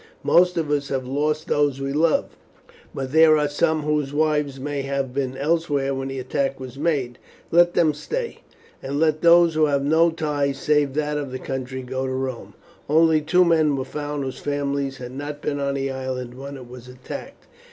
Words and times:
Most 0.23 0.57
of 0.57 0.71
us 0.71 0.89
have 0.89 1.05
lost 1.05 1.45
those 1.47 1.79
we 1.79 1.93
love, 1.93 2.35
but 2.91 3.11
there 3.11 3.37
are 3.37 3.47
some 3.47 3.83
whose 3.83 4.11
wives 4.11 4.59
may 4.59 4.81
have 4.81 5.13
been 5.13 5.37
elsewhere 5.37 5.93
when 5.93 6.07
the 6.07 6.17
attack 6.17 6.59
was 6.59 6.75
made. 6.75 7.19
Let 7.51 7.75
these 7.75 7.99
stay, 7.99 8.39
and 8.81 8.99
let 8.99 9.21
those 9.21 9.53
who 9.53 9.65
have 9.65 9.83
no 9.85 10.09
ties 10.09 10.57
save 10.57 10.95
that 10.95 11.19
of 11.19 11.31
country 11.43 11.83
go 11.83 12.07
to 12.07 12.13
Rome." 12.13 12.55
Only 12.89 13.21
two 13.21 13.45
men 13.45 13.75
were 13.75 13.85
found 13.85 14.23
whose 14.23 14.39
families 14.39 14.97
had 14.97 15.11
not 15.11 15.39
been 15.39 15.59
on 15.59 15.75
the 15.75 15.91
island 15.91 16.33
when 16.33 16.57
it 16.57 16.67
was 16.67 16.87
attacked. 16.87 17.45